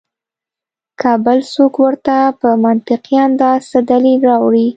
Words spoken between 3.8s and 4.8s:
دليل راوړي